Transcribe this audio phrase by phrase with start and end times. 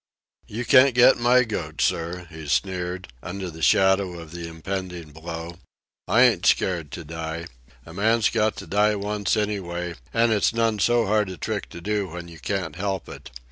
[0.47, 5.57] "You can't get my goat, sir," he sneered, under the shadow of the impending blow.
[6.07, 7.45] "I ain't scared to die.
[7.85, 11.81] A man's got to die once anyway, an' it's none so hard a trick to
[11.81, 13.29] do when you can't help it.